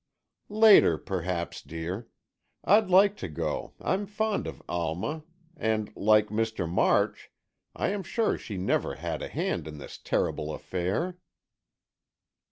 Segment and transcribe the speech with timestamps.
[0.49, 2.07] "Later, perhaps, dear.
[2.63, 5.23] I'd like to go, I'm fond of Alma
[5.55, 6.67] and, like Mr.
[6.67, 7.29] March,
[7.75, 11.19] I am sure she never had a hand in this terrible affair."